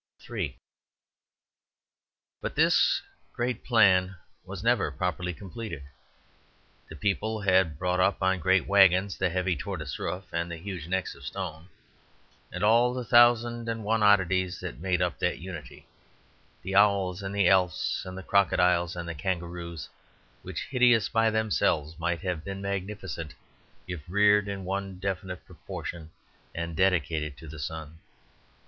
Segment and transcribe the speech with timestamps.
[0.27, 0.57] III
[2.41, 3.03] But this
[3.33, 5.83] great plan was never properly completed.
[6.89, 10.87] The people had brought up on great wagons the heavy tortoise roof and the huge
[10.87, 11.69] necks of stone,
[12.51, 15.85] and all the thousand and one oddities that made up that unity,
[16.63, 19.87] the owls and the efts and the crocodiles and the kangaroos,
[20.41, 23.35] which hideous by themselves might have been magnificent
[23.87, 26.09] if reared in one definite proportion
[26.55, 27.99] and dedicated to the sun.